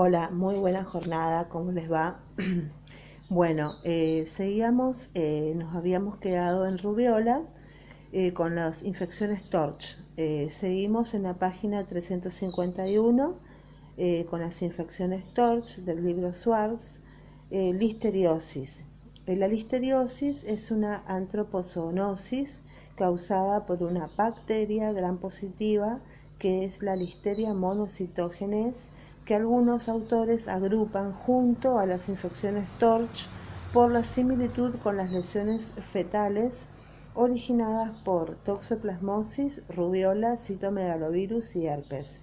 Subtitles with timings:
[0.00, 2.20] Hola, muy buena jornada, ¿cómo les va?
[3.28, 7.42] bueno, eh, seguíamos, eh, nos habíamos quedado en rubiola
[8.12, 9.96] eh, con las infecciones TORCH.
[10.50, 13.40] seguimos en la página 351
[14.30, 17.00] con las infecciones TORCH del libro Swartz,
[17.50, 18.84] listeriosis.
[19.26, 22.62] La listeriosis es una antropozoonosis
[22.94, 25.98] causada por una bacteria gran positiva
[26.38, 28.92] que es la Listeria monocytogenes
[29.28, 33.26] que algunos autores agrupan junto a las infecciones TORCH
[33.74, 36.66] por la similitud con las lesiones fetales
[37.12, 42.22] originadas por toxoplasmosis, rubiola, citomegalovirus y herpes.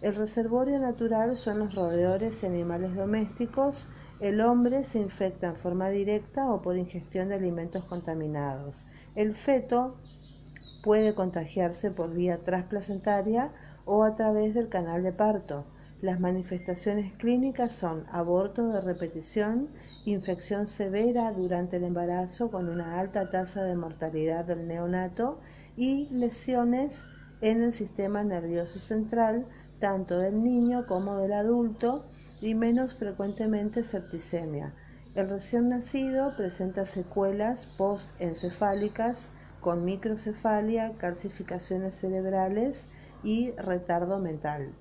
[0.00, 3.88] El reservorio natural son los roedores y animales domésticos.
[4.20, 8.86] El hombre se infecta en forma directa o por ingestión de alimentos contaminados.
[9.16, 9.96] El feto
[10.84, 13.50] puede contagiarse por vía transplacentaria
[13.86, 15.64] o a través del canal de parto.
[16.00, 19.68] Las manifestaciones clínicas son aborto de repetición,
[20.04, 25.40] infección severa durante el embarazo con una alta tasa de mortalidad del neonato
[25.76, 27.04] y lesiones
[27.40, 29.46] en el sistema nervioso central,
[29.78, 32.04] tanto del niño como del adulto,
[32.40, 34.74] y menos frecuentemente septicemia.
[35.14, 42.88] El recién nacido presenta secuelas postencefálicas con microcefalia, calcificaciones cerebrales
[43.22, 44.74] y retardo mental.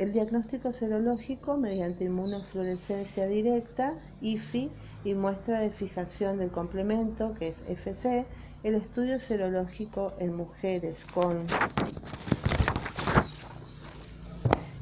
[0.00, 4.70] El diagnóstico serológico mediante inmunofluorescencia directa, IFI,
[5.04, 8.24] y muestra de fijación del complemento, que es FC,
[8.62, 11.46] el estudio serológico en mujeres con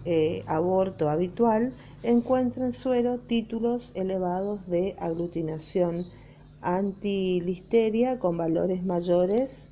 [0.05, 1.73] eh, aborto habitual
[2.05, 6.07] encuentra en suero títulos elevados de aglutinación
[6.61, 9.69] antilisteria con valores mayores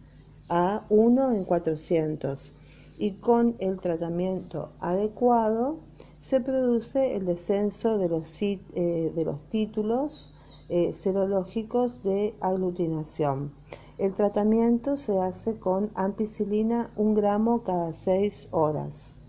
[0.49, 2.53] a 1 en 400
[2.99, 5.81] y con el tratamiento adecuado
[6.19, 10.31] se produce el descenso de los, eh, de los títulos
[10.69, 13.53] eh, serológicos de aglutinación.
[13.99, 19.23] El tratamiento se hace con ampicilina un gramo cada seis horas.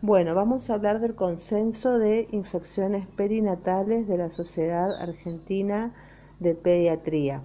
[0.00, 5.92] Bueno, vamos a hablar del consenso de infecciones perinatales de la Sociedad Argentina
[6.38, 7.42] de Pediatría.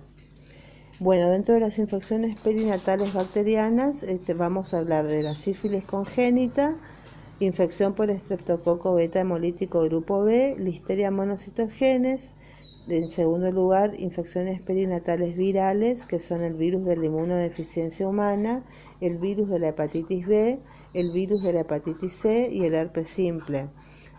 [0.99, 6.75] Bueno, dentro de las infecciones perinatales bacterianas este, vamos a hablar de la sífilis congénita,
[7.39, 12.35] infección por estreptococo beta hemolítico grupo B, listeria monocitogenes,
[12.87, 18.61] en segundo lugar, infecciones perinatales virales, que son el virus de la inmunodeficiencia humana,
[19.01, 20.59] el virus de la hepatitis B,
[20.93, 23.67] el virus de la hepatitis C y el herpes simple.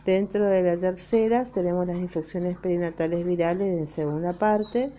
[0.05, 4.91] Dentro de las terceras tenemos las infecciones perinatales virales en segunda parte,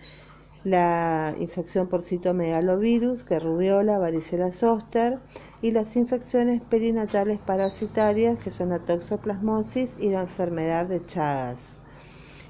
[0.66, 5.20] la infección por citomegalovirus, que rubiola, varicela zoster,
[5.62, 11.78] y las infecciones perinatales parasitarias, que son la toxoplasmosis y la enfermedad de Chagas.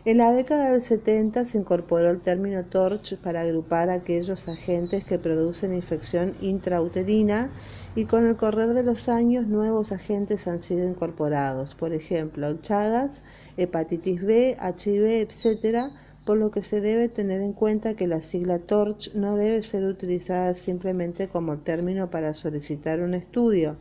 [0.06, 5.19] En la década del 70 se incorporó el término TORCH para agrupar aquellos agentes que
[5.19, 7.50] producen infección intrauterina
[7.94, 13.21] y con el correr de los años nuevos agentes han sido incorporados, por ejemplo, Chagas,
[13.59, 15.91] hepatitis B, HIV, etc.,
[16.26, 19.84] por lo que se debe tener en cuenta que la sigla TORCH no debe ser
[19.84, 23.76] utilizada simplemente como término para solicitar un estudio.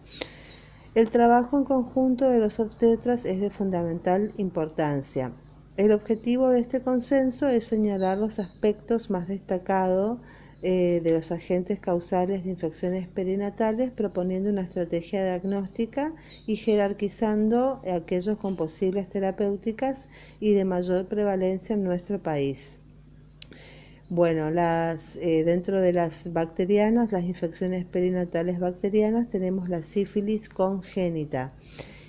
[0.94, 5.32] El trabajo en conjunto de los obstetras es de fundamental importancia.
[5.76, 10.20] El objetivo de este consenso es señalar los aspectos más destacados
[10.62, 16.10] eh, de los agentes causales de infecciones perinatales, proponiendo una estrategia diagnóstica
[16.48, 22.80] y jerarquizando aquellos con posibles terapéuticas y de mayor prevalencia en nuestro país.
[24.10, 31.54] Bueno, las, eh, dentro de las bacterianas, las infecciones perinatales bacterianas, tenemos la sífilis congénita.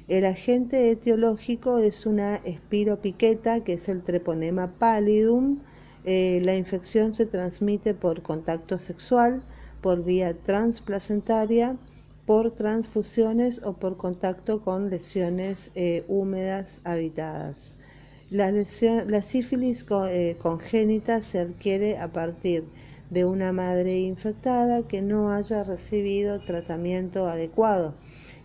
[0.07, 5.59] El agente etiológico es una espiropiqueta, que es el treponema pallidum,
[6.07, 9.43] eh, la infección se transmite por contacto sexual,
[9.81, 11.77] por vía transplacentaria,
[12.27, 17.75] por transfusiones o por contacto con lesiones eh, húmedas habitadas.
[18.31, 18.53] La,
[19.23, 22.65] sífilis eh, congénita se adquiere a partir
[23.11, 27.95] de una madre infectada que no haya recibido tratamiento adecuado.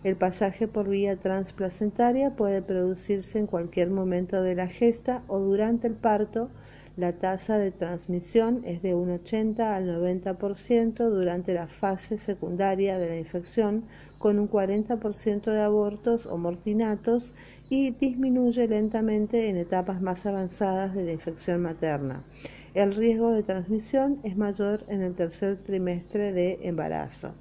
[0.02, 5.86] El pasaje por vía transplacentaria puede producirse en cualquier momento de la gesta o durante
[5.86, 6.50] el parto
[6.96, 13.08] la tasa de transmisión es de un 80 al 90% durante la fase secundaria de
[13.08, 13.84] la infección,
[14.18, 17.34] con un 40% de abortos o mortinatos
[17.70, 22.24] y disminuye lentamente en etapas más avanzadas de la infección materna.
[22.74, 27.32] El riesgo de transmisión es mayor en el tercer trimestre de embarazo.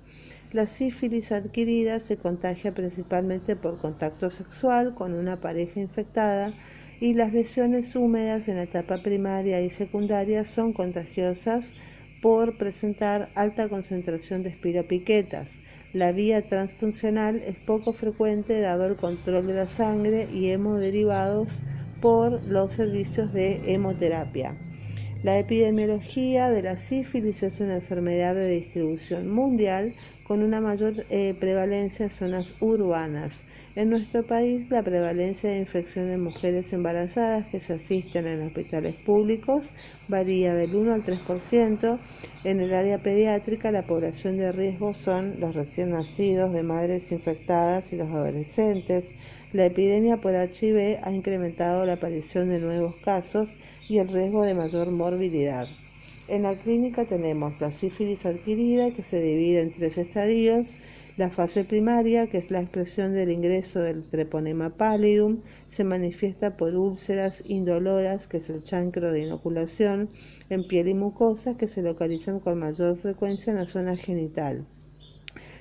[0.53, 6.53] La sífilis adquirida se contagia principalmente por contacto sexual con una pareja infectada
[7.01, 11.73] y las lesiones húmedas en la etapa primaria y secundaria son contagiosas
[12.21, 15.59] por presentar alta concentración de espiropiquetas.
[15.93, 21.63] La vía transfuncional es poco frecuente dado el control de la sangre y hemoderivados
[22.01, 24.55] por los servicios de hemoterapia.
[25.23, 31.35] La epidemiología de la sífilis es una enfermedad de distribución mundial con una mayor eh,
[31.39, 33.43] prevalencia en zonas urbanas.
[33.73, 38.95] En nuestro país, la prevalencia de infección en mujeres embarazadas que se asisten en hospitales
[38.95, 39.71] públicos
[40.09, 41.97] varía del 1 al 3%.
[42.43, 47.93] En el área pediátrica, la población de riesgo son los recién nacidos de madres infectadas
[47.93, 49.13] y los adolescentes.
[49.53, 53.55] La epidemia por HIV ha incrementado la aparición de nuevos casos
[53.87, 55.69] y el riesgo de mayor morbilidad.
[56.27, 60.77] En la clínica tenemos la sífilis adquirida que se divide en tres estadios.
[61.17, 66.73] La fase primaria, que es la expresión del ingreso del treponema pallidum, se manifiesta por
[66.73, 70.09] úlceras indoloras, que es el chancro de inoculación,
[70.49, 74.65] en piel y mucosa, que se localizan con mayor frecuencia en la zona genital.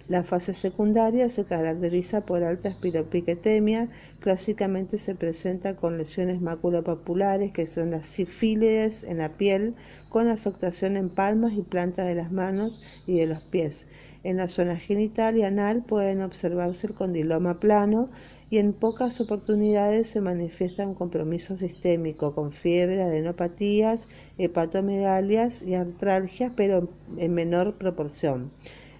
[0.07, 3.89] La fase secundaria se caracteriza por alta espiropiquetemia,
[4.21, 9.75] clásicamente se presenta con lesiones maculopapulares, que son las sífilides en la piel,
[10.09, 13.87] con afectación en palmas y plantas de las manos y de los pies.
[14.23, 18.11] En la zona genital y anal pueden observarse el condiloma plano
[18.51, 24.09] y en pocas oportunidades se manifiesta un compromiso sistémico con fiebre, adenopatías,
[24.39, 28.51] hepatomegalias y artralgias, pero en menor proporción.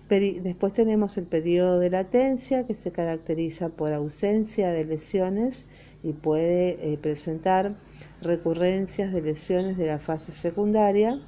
[0.09, 5.67] Después tenemos el periodo de latencia que se caracteriza por ausencia de lesiones
[6.03, 7.77] y puede eh, presentar
[8.23, 11.21] recurrencias de lesiones de la fase secundaria.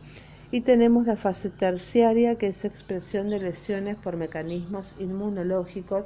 [0.54, 6.04] Y tenemos la fase terciaria, que es expresión de lesiones por mecanismos inmunológicos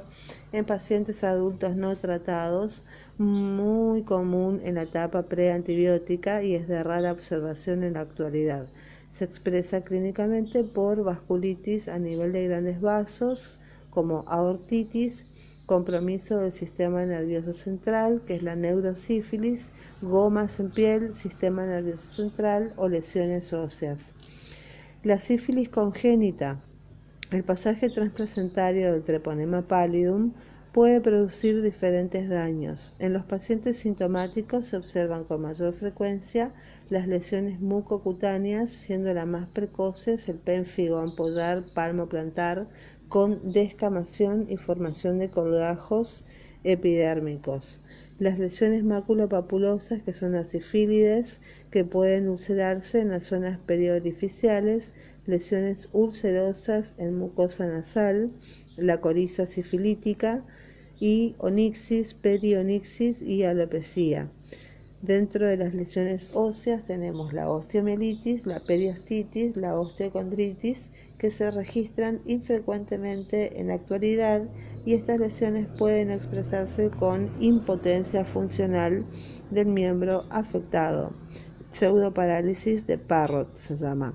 [0.53, 2.81] en pacientes adultos no tratados,
[3.17, 8.67] muy común en la etapa preantibiótica y es de rara observación en la actualidad.
[9.11, 13.59] Se expresa clínicamente por vasculitis a nivel de grandes vasos,
[13.89, 15.25] como aortitis,
[15.65, 19.71] compromiso del sistema nervioso central, que es la neurosífilis,
[20.01, 24.16] gomas en piel, sistema nervioso central o lesiones óseas.
[25.07, 26.61] La sífilis congénita.
[27.31, 30.33] El pasaje transplacentario del treponema pallidum
[30.73, 32.93] puede producir diferentes daños.
[32.99, 36.51] En los pacientes sintomáticos se observan con mayor frecuencia
[36.89, 42.67] las lesiones mucocutáneas, siendo las más precoces el pénfigo ampollar palmo plantar
[43.07, 46.25] con descamación y formación de colgajos
[46.65, 47.79] epidérmicos.
[48.19, 54.93] Las lesiones maculopapulosas, que son las sifílides, que pueden ulcerarse en las zonas periorificiales,
[55.27, 58.31] lesiones ulcerosas en mucosa nasal,
[58.75, 60.43] la coriza sifilítica,
[60.99, 64.31] y onixis, perionixis y alopecia.
[65.03, 70.89] Dentro de las lesiones óseas tenemos la osteomielitis, la periostitis, la osteocondritis,
[71.19, 74.43] que se registran infrecuentemente en la actualidad
[74.87, 79.05] y estas lesiones pueden expresarse con impotencia funcional
[79.51, 81.11] del miembro afectado.
[81.71, 84.13] Pseudoparálisis de Parrot se llama.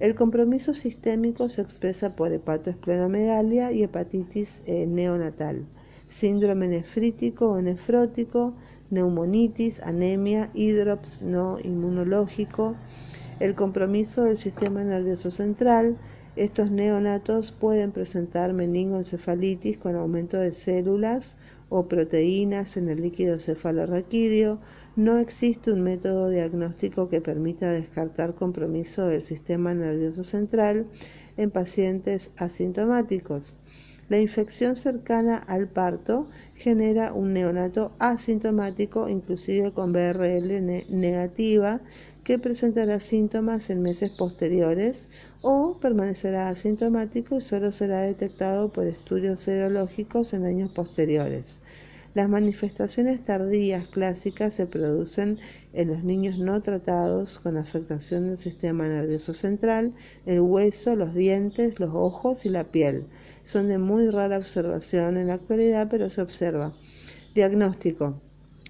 [0.00, 5.66] El compromiso sistémico se expresa por hepatoesplenomegalia y hepatitis eh, neonatal
[6.06, 8.54] síndrome nefrítico o nefrótico,
[8.90, 12.76] neumonitis, anemia, hidrops no inmunológico,
[13.40, 15.98] el compromiso del sistema nervioso central.
[16.36, 21.34] Estos neonatos pueden presentar meningoencefalitis con aumento de células
[21.70, 24.58] o proteínas en el líquido cefalorraquídeo.
[24.96, 30.86] No existe un método diagnóstico que permita descartar compromiso del sistema nervioso central
[31.38, 33.56] en pacientes asintomáticos.
[34.10, 41.80] La infección cercana al parto genera un neonato asintomático, inclusive con BRL negativa,
[42.24, 45.08] que presentará síntomas en meses posteriores
[45.42, 51.60] o permanecerá asintomático y solo será detectado por estudios serológicos en años posteriores.
[52.14, 55.38] Las manifestaciones tardías clásicas se producen
[55.74, 59.92] en los niños no tratados con afectación del sistema nervioso central,
[60.24, 63.04] el hueso, los dientes, los ojos y la piel
[63.46, 66.72] son de muy rara observación en la actualidad, pero se observa.
[67.32, 68.20] Diagnóstico.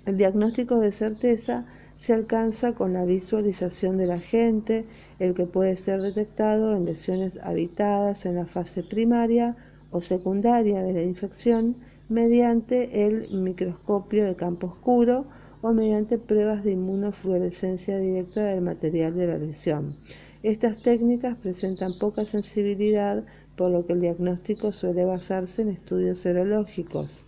[0.04, 4.84] El diagnóstico de certeza se alcanza con la visualización del agente,
[5.18, 9.56] el que puede ser detectado en lesiones habitadas en la fase primaria
[9.90, 11.76] o secundaria de la infección
[12.08, 15.26] mediante el microscopio de campo oscuro
[15.62, 19.96] o mediante pruebas de inmunofluorescencia directa del material de la lesión.
[20.42, 23.24] Estas técnicas presentan poca sensibilidad
[23.56, 27.24] por lo que el diagnóstico suele basarse en estudios serológicos.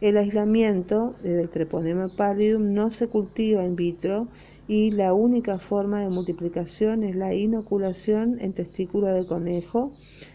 [0.00, 4.28] El aislamiento del treponema pallidum no se cultiva in vitro
[4.68, 9.92] y la única forma de multiplicación es la inoculación en testículo de conejo,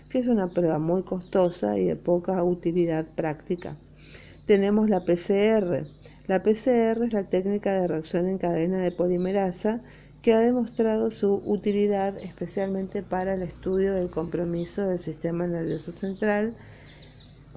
[0.09, 3.77] que es una prueba muy costosa y de poca utilidad práctica.
[4.45, 5.87] Tenemos la PCR.
[6.27, 9.81] La PCR es la técnica de reacción en cadena de polimerasa
[10.21, 16.53] que ha demostrado su utilidad especialmente para el estudio del compromiso del sistema nervioso central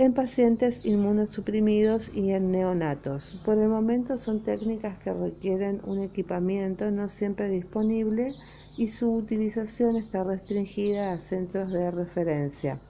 [0.01, 3.39] en pacientes inmunosuprimidos y en neonatos.
[3.45, 8.35] Por el momento son técnicas que requieren un equipamiento no siempre disponible
[8.79, 12.81] y su utilización está restringida a centros de referencia.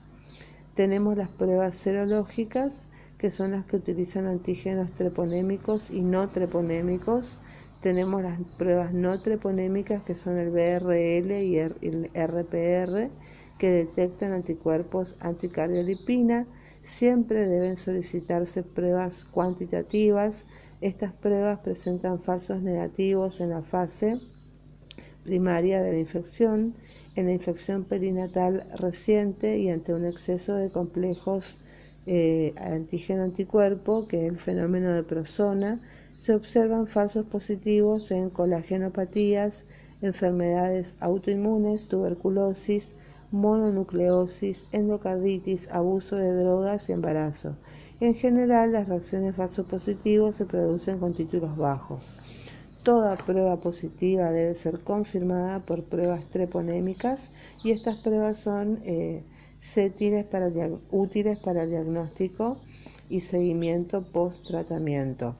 [0.73, 2.87] Tenemos las pruebas serológicas,
[3.17, 7.39] que son las que utilizan antígenos treponémicos y no treponémicos.
[7.81, 13.09] Tenemos las pruebas no treponémicas, que son el BRL y el RPR,
[13.57, 16.47] que detectan anticuerpos anticardiolipina
[16.81, 20.45] Siempre deben solicitarse pruebas cuantitativas.
[20.81, 24.19] Estas pruebas presentan falsos negativos en la fase
[25.23, 26.73] primaria de la infección,
[27.15, 31.59] en la infección perinatal reciente y ante un exceso de complejos
[32.07, 35.79] eh, antígeno-anticuerpo, que es el fenómeno de prosona,
[36.17, 39.65] se observan falsos positivos en colagenopatías,
[40.01, 42.95] enfermedades autoinmunes, tuberculosis,
[43.31, 47.55] mononucleosis, endocarditis, abuso de drogas y embarazo.
[47.99, 52.15] En general, las reacciones falso-positivos se producen con títulos bajos.
[52.83, 57.31] Toda prueba positiva debe ser confirmada por pruebas treponémicas
[57.63, 59.23] y estas pruebas son eh,
[60.89, 62.57] útiles para el diagnóstico
[63.07, 65.35] y seguimiento post-tratamiento.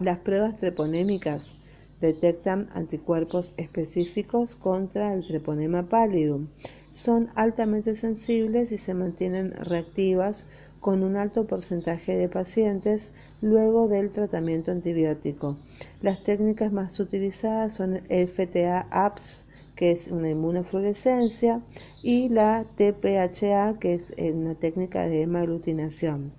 [0.00, 1.52] Las pruebas treponémicas
[2.00, 6.48] detectan anticuerpos específicos contra el treponema pallidum.
[6.92, 10.46] Son altamente sensibles y se mantienen reactivas
[10.80, 15.56] con un alto porcentaje de pacientes luego del tratamiento antibiótico.
[16.00, 19.44] Las técnicas más utilizadas son el FTA-APS,
[19.76, 21.60] que es una inmunofluorescencia,
[22.02, 26.32] y la TPHA, que es una técnica de hemaglutinación.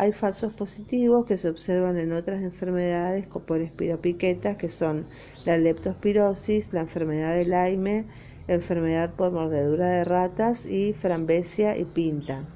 [0.00, 5.04] Hay falsos positivos que se observan en otras enfermedades por espiropiquetas que son
[5.44, 8.06] la leptospirosis, la enfermedad de Lyme,
[8.48, 12.46] enfermedad por mordedura de ratas y frambesia y pinta.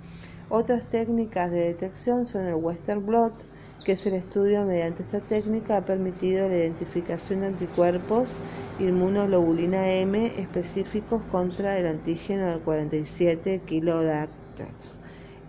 [0.48, 3.34] Otras técnicas de detección son el Western blot,
[3.84, 8.38] que es el estudio mediante esta técnica ha permitido la identificación de anticuerpos
[8.78, 14.96] inmunoglobulina M específicos contra el antígeno de 47 kilodaltons.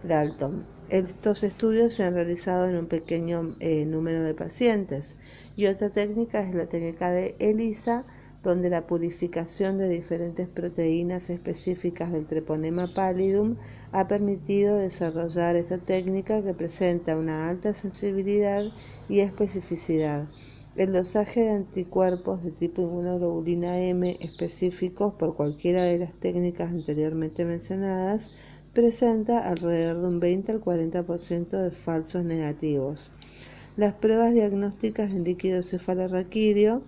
[0.03, 0.74] Dalton.
[0.89, 5.15] Estos estudios se han realizado en un pequeño eh, número de pacientes
[5.55, 8.05] y otra técnica es la técnica de ELISA,
[8.43, 13.55] donde la purificación de diferentes proteínas específicas del treponema pallidum
[13.91, 18.65] ha permitido desarrollar esta técnica que presenta una alta sensibilidad
[19.09, 20.27] y especificidad.
[20.75, 27.43] El dosaje de anticuerpos de tipo inmunoglobulina M específicos por cualquiera de las técnicas anteriormente
[27.43, 28.29] mencionadas
[28.75, 33.09] presenta alrededor de un 20 al 40% de falsos negativos.
[33.77, 36.83] Las pruebas diagnósticas en líquido cefalorraquídeo,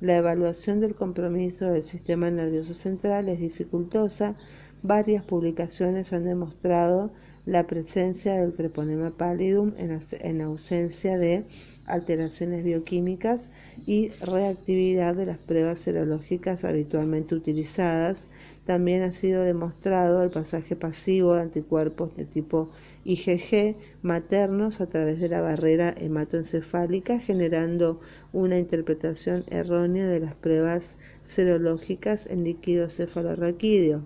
[0.00, 4.36] la evaluación del compromiso del sistema nervioso central es dificultosa.
[4.82, 7.12] Varias publicaciones han demostrado
[7.44, 11.44] la presencia del treponema pallidum en ausencia de
[11.86, 13.50] alteraciones bioquímicas
[13.86, 18.26] y reactividad de las pruebas serológicas habitualmente utilizadas
[18.66, 22.70] también ha sido demostrado el pasaje pasivo de anticuerpos de tipo
[23.04, 28.00] IgG maternos a través de la barrera hematoencefálica, generando
[28.32, 34.04] una interpretación errónea de las pruebas serológicas en líquido cefalorraquídeo.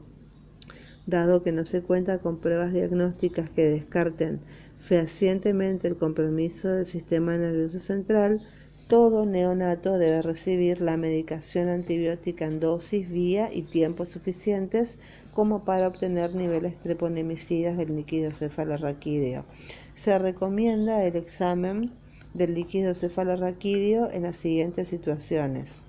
[1.07, 4.41] Dado que no se cuenta con pruebas diagnósticas que descarten
[4.87, 8.41] fehacientemente el compromiso del sistema nervioso central,
[8.89, 14.99] todo neonato debe recibir la medicación antibiótica en dosis, vía y tiempos suficientes
[15.35, 19.45] como para obtener niveles treponemicidas del líquido cefalorraquídeo.
[19.93, 21.91] Se recomienda el examen
[22.33, 25.83] del líquido cefalorraquídeo en las siguientes situaciones.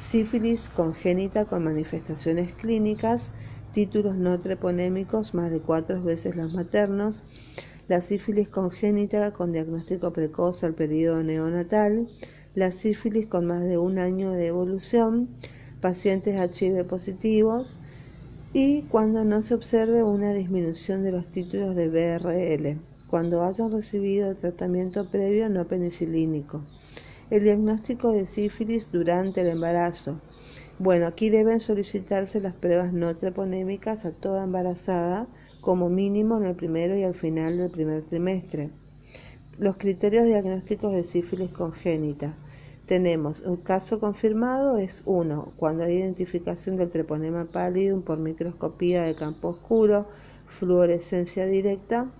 [0.00, 3.30] Sífilis congénita con manifestaciones clínicas,
[3.76, 7.24] títulos no treponémicos más de cuatro veces los maternos,
[7.88, 12.08] la sífilis congénita con diagnóstico precoz al periodo neonatal,
[12.54, 15.28] la sífilis con más de un año de evolución,
[15.82, 17.76] pacientes HIV positivos
[18.54, 22.80] y cuando no se observe una disminución de los títulos de BRL,
[23.10, 26.62] cuando hayan recibido tratamiento previo no penicilínico.
[27.28, 30.18] El diagnóstico de sífilis durante el embarazo.
[30.78, 35.26] Bueno, aquí deben solicitarse las pruebas no treponémicas a toda embarazada
[35.62, 38.68] como mínimo en el primero y al final del primer trimestre.
[39.58, 42.34] Los criterios diagnósticos de sífilis congénita.
[42.84, 49.14] Tenemos un caso confirmado es uno, cuando hay identificación del treponema pálido por microscopía de
[49.14, 50.06] campo oscuro,
[50.58, 52.12] fluorescencia directa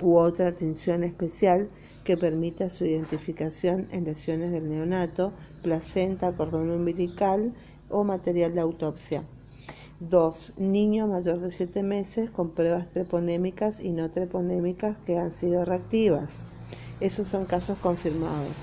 [0.00, 1.70] u otra tinción especial
[2.02, 5.32] que permita su identificación en lesiones del neonato,
[5.62, 7.54] placenta, cordón umbilical
[7.88, 9.24] o material de autopsia.
[10.00, 10.54] 2.
[10.58, 16.44] Niño mayor de 7 meses con pruebas treponémicas y no treponémicas que han sido reactivas.
[17.00, 18.56] Esos son casos confirmados.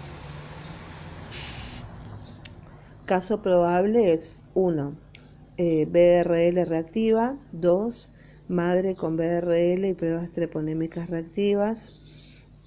[3.05, 4.93] Caso probable es 1.
[5.57, 8.09] Eh, BRL reactiva, 2.
[8.47, 11.99] Madre con BRL y pruebas treponémicas reactivas,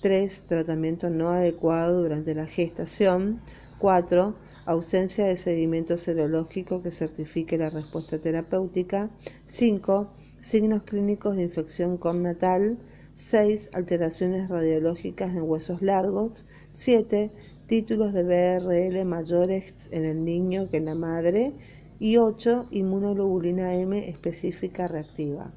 [0.00, 0.42] 3.
[0.48, 3.40] Tratamiento no adecuado durante la gestación,
[3.78, 4.34] 4.
[4.66, 9.10] Ausencia de seguimiento serológico que certifique la respuesta terapéutica,
[9.46, 10.10] 5.
[10.38, 12.78] Signos clínicos de infección natal
[13.14, 13.70] 6.
[13.72, 16.44] Alteraciones radiológicas en huesos largos.
[16.70, 17.30] 7.
[17.66, 21.52] Títulos de BRL mayores en el niño que en la madre.
[21.98, 22.66] Y 8.
[22.70, 25.52] Inmunoglobulina M específica reactiva.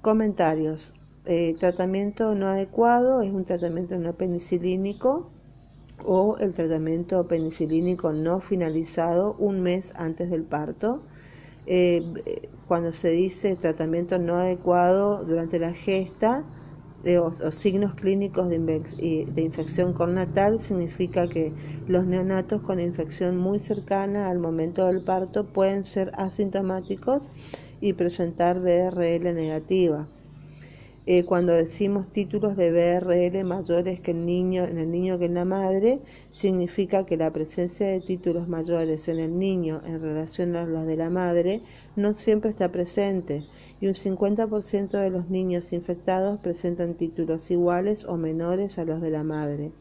[0.00, 0.94] Comentarios.
[1.24, 5.30] Eh, tratamiento no adecuado es un tratamiento no penicilínico
[6.04, 11.02] o el tratamiento penicilínico no finalizado un mes antes del parto.
[11.66, 12.02] Eh,
[12.66, 16.44] cuando se dice tratamiento no adecuado durante la gesta,
[17.18, 21.52] o, signos clínicos de, de infección cornatal significa que
[21.88, 27.30] los neonatos con infección muy cercana al momento del parto pueden ser asintomáticos
[27.80, 30.06] y presentar BRL negativa.
[31.04, 35.34] Eh, cuando decimos títulos de BRL mayores que el niño, en el niño que en
[35.34, 35.98] la madre,
[36.30, 40.96] significa que la presencia de títulos mayores en el niño en relación a los de
[40.96, 41.62] la madre
[41.96, 43.44] no siempre está presente
[43.80, 49.10] y un 50% de los niños infectados presentan títulos iguales o menores a los de
[49.10, 49.72] la madre.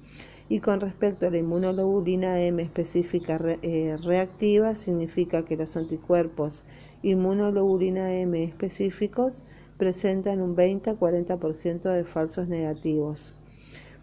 [0.50, 6.64] Y con respecto a la inmunoglobulina M específica eh, reactiva, significa que los anticuerpos
[7.04, 9.44] inmunoglobulina M específicos
[9.82, 13.34] presentan un 20-40% de falsos negativos.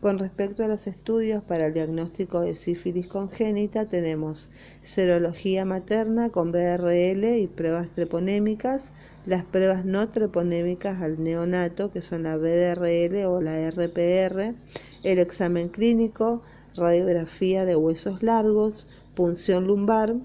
[0.01, 4.51] Con respecto a los estudios para el diagnóstico de sífilis congénita, tenemos
[4.83, 8.91] serología materna con BRL y pruebas treponémicas,
[9.25, 14.57] las pruebas no treponémicas al neonato, que son la BDRL o la RPR,
[15.05, 16.43] el examen clínico,
[16.75, 20.17] radiografía de huesos largos, punción lumbar,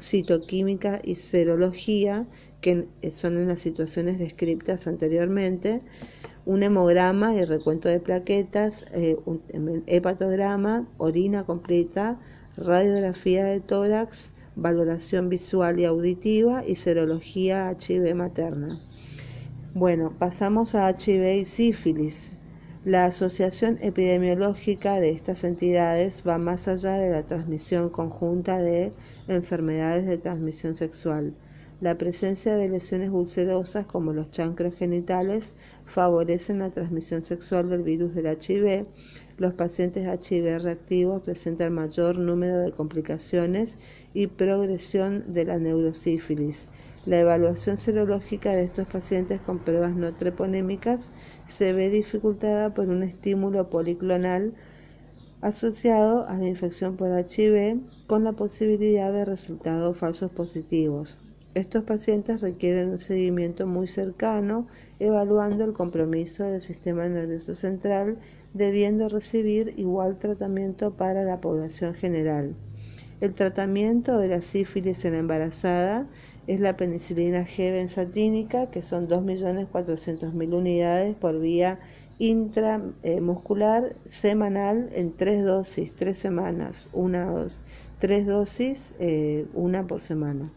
[0.00, 2.24] citoquímica y serología,
[2.60, 5.80] que son en las situaciones descritas anteriormente,
[6.46, 12.18] un hemograma y recuento de plaquetas, eh, un hepatograma, orina completa,
[12.56, 18.78] radiografía de tórax, valoración visual y auditiva y serología HIV materna.
[19.74, 22.32] Bueno, pasamos a HIV y sífilis.
[22.84, 28.92] La asociación epidemiológica de estas entidades va más allá de la transmisión conjunta de
[29.28, 31.34] enfermedades de transmisión sexual.
[31.80, 35.54] La presencia de lesiones ulcerosas como los chancros genitales
[35.86, 38.84] favorecen la transmisión sexual del virus del HIV.
[39.38, 43.78] Los pacientes HIV reactivos presentan mayor número de complicaciones
[44.12, 46.68] y progresión de la neurosífilis.
[47.06, 51.10] La evaluación serológica de estos pacientes con pruebas no treponémicas
[51.48, 54.52] se ve dificultada por un estímulo policlonal
[55.40, 61.18] asociado a la infección por HIV con la posibilidad de resultados falsos positivos.
[61.54, 64.68] Estos pacientes requieren un seguimiento muy cercano,
[65.00, 68.18] evaluando el compromiso del sistema nervioso central,
[68.54, 72.54] debiendo recibir igual tratamiento para la población general.
[73.20, 76.06] El tratamiento de la sífilis en la embarazada
[76.46, 81.80] es la penicilina G benzatínica, que son 2.400.000 unidades por vía
[82.20, 87.58] intramuscular semanal en tres dosis, tres semanas, una dos,
[87.98, 90.52] tres dosis, eh, una por semana.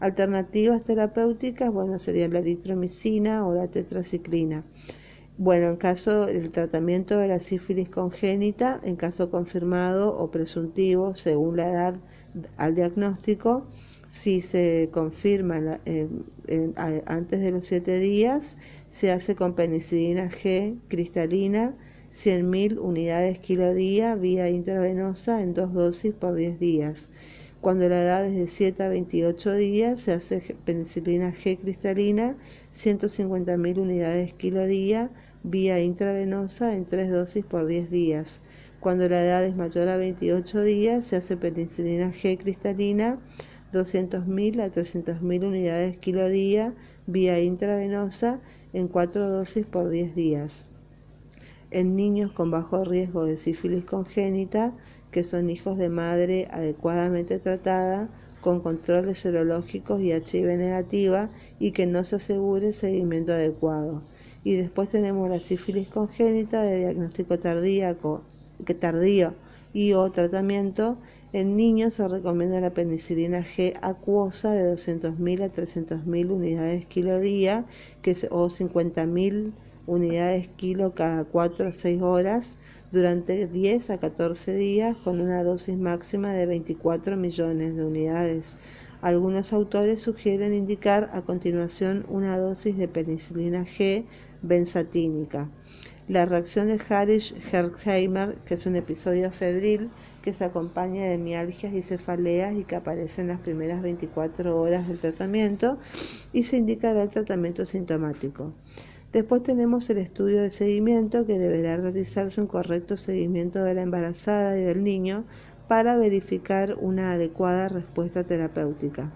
[0.00, 4.64] Alternativas terapéuticas, bueno, serían la eritromicina o la tetraciclina.
[5.38, 11.56] Bueno, en caso del tratamiento de la sífilis congénita, en caso confirmado o presuntivo, según
[11.56, 11.94] la edad
[12.56, 13.66] al diagnóstico,
[14.10, 15.80] si se confirma
[17.06, 18.56] antes de los 7 días,
[18.88, 21.74] se hace con penicilina G cristalina,
[22.10, 27.10] 100.000 unidades kilo día vía intravenosa en dos dosis por 10 días.
[27.60, 32.36] Cuando la edad es de 7 a 28 días, se hace penicilina G cristalina,
[32.72, 35.10] 150.000 unidades kilo día,
[35.42, 38.40] vía intravenosa en 3 dosis por 10 días.
[38.78, 43.18] Cuando la edad es mayor a 28 días, se hace penicilina G cristalina
[43.72, 46.74] 200.000 a 300.000 unidades kilo día
[47.06, 48.40] vía intravenosa
[48.72, 50.64] en cuatro dosis por 10 días.
[51.70, 54.74] En niños con bajo riesgo de sífilis congénita,
[55.10, 58.08] que son hijos de madre adecuadamente tratada,
[58.40, 64.02] con controles serológicos y HIV negativa y que no se asegure seguimiento adecuado.
[64.44, 68.22] Y después tenemos la sífilis congénita de diagnóstico tardíaco
[68.64, 69.34] que tardío
[69.72, 70.96] y o tratamiento,
[71.32, 77.66] en niños se recomienda la penicilina G acuosa de 200.000 a 300.000 unidades kilo día
[78.00, 79.52] que o 50.000
[79.86, 82.56] unidades kilo cada 4 a 6 horas
[82.90, 88.56] durante 10 a 14 días con una dosis máxima de 24 millones de unidades.
[89.02, 94.04] Algunos autores sugieren indicar a continuación una dosis de penicilina G
[94.42, 95.48] benzatínica.
[96.08, 99.90] La reacción de Harish-Hersheimer, que es un episodio febril
[100.22, 104.88] que se acompaña de mialgias y cefaleas y que aparece en las primeras 24 horas
[104.88, 105.78] del tratamiento
[106.32, 108.54] y se indicará el tratamiento sintomático.
[109.12, 114.58] Después tenemos el estudio de seguimiento que deberá realizarse un correcto seguimiento de la embarazada
[114.58, 115.24] y del niño
[115.66, 119.10] para verificar una adecuada respuesta terapéutica.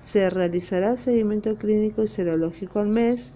[0.00, 3.32] Se realizará el seguimiento clínico y serológico al mes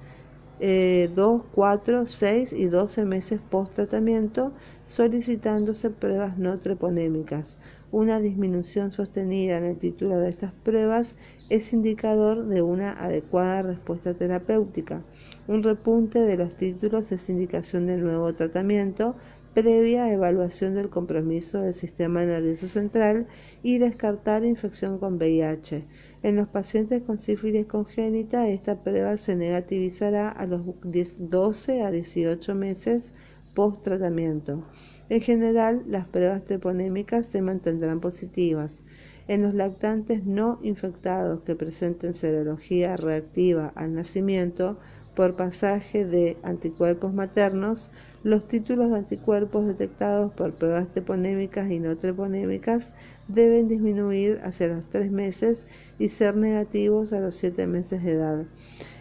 [0.61, 4.53] 2, 4, 6 y 12 meses post tratamiento,
[4.87, 7.59] solicitándose pruebas no treponémicas.
[7.91, 11.17] Una disminución sostenida en el título de estas pruebas
[11.49, 15.03] es indicador de una adecuada respuesta terapéutica.
[15.47, 19.17] Un repunte de los títulos es indicación de nuevo tratamiento
[19.55, 23.27] previa evaluación del compromiso del sistema nervioso central
[23.63, 25.85] y descartar infección con VIH.
[26.23, 32.55] En los pacientes con sífilis congénita, esta prueba se negativizará a los 12 a 18
[32.55, 33.13] meses
[33.55, 34.63] post tratamiento.
[35.11, 38.83] En general, las pruebas treponémicas se mantendrán positivas.
[39.27, 44.79] En los lactantes no infectados que presenten serología reactiva al nacimiento
[45.15, 47.91] por pasaje de anticuerpos maternos,
[48.23, 52.93] los títulos de anticuerpos detectados por pruebas treponémicas y no treponémicas
[53.29, 55.67] deben disminuir hacia los tres meses
[55.99, 58.45] y ser negativos a los siete meses de edad.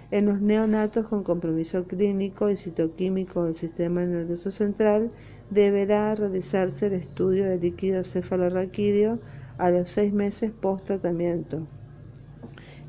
[0.09, 5.11] En los neonatos con compromiso clínico y citoquímico del sistema nervioso central,
[5.49, 9.19] deberá realizarse el estudio de líquido cefalorraquídeo
[9.57, 11.67] a los seis meses post tratamiento.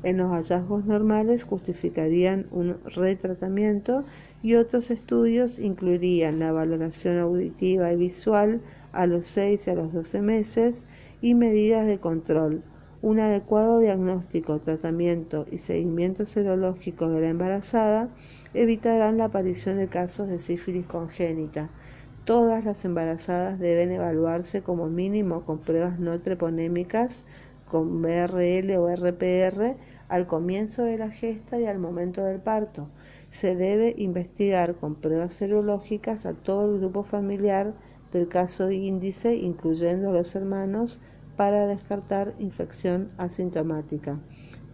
[0.01, 4.05] En los hallazgos normales justificarían un retratamiento
[4.41, 8.61] y otros estudios incluirían la valoración auditiva y visual
[8.93, 10.85] a los 6 y a los 12 meses
[11.21, 12.63] y medidas de control.
[13.01, 18.09] Un adecuado diagnóstico, tratamiento y seguimiento serológico de la embarazada
[18.53, 21.69] evitarán la aparición de casos de sífilis congénita.
[22.29, 27.23] Todas las embarazadas deben evaluarse como mínimo con pruebas no treponémicas,
[27.67, 29.75] con BRL o RPR,
[30.09, 32.87] al comienzo de la gesta y al momento del parto
[33.31, 37.73] se debe investigar con pruebas serológicas a todo el grupo familiar
[38.13, 40.99] del caso índice, incluyendo a los hermanos,
[41.35, 44.19] para descartar infección asintomática.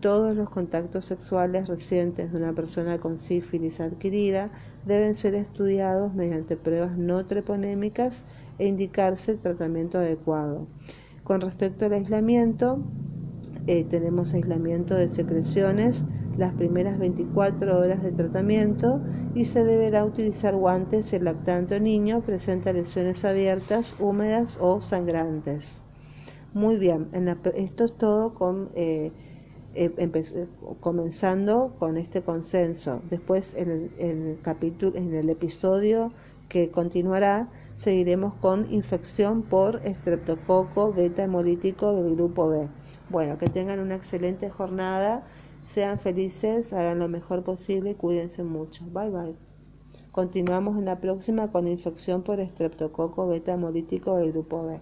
[0.02, 4.52] Todos los contactos sexuales recientes de una persona con sífilis adquirida
[4.86, 8.24] deben ser estudiados mediante pruebas no treponémicas
[8.60, 10.68] e indicarse el tratamiento adecuado.
[11.24, 12.80] Con respecto al aislamiento,
[13.68, 16.06] eh, tenemos aislamiento de secreciones
[16.38, 19.02] las primeras 24 horas de tratamiento
[19.34, 24.82] y se deberá utilizar guantes si el lactante o niño presenta lesiones abiertas, húmedas o
[24.82, 25.82] sangrantes.
[26.54, 27.08] Muy bien,
[27.56, 29.12] esto es todo con, eh,
[29.76, 30.48] eh,
[30.80, 33.02] comenzando con este consenso.
[33.10, 36.12] Después en el, en el capítulo, en el episodio
[36.50, 42.68] que continuará, seguiremos con infección por estreptococo beta hemolítico del grupo B.
[43.10, 45.24] Bueno, que tengan una excelente jornada
[45.66, 48.86] sean felices, hagan lo mejor posible, cuídense mucho.
[48.86, 49.36] Bye bye.
[50.12, 54.80] Continuamos en la próxima con infección por estreptococo beta hemolítico del grupo B.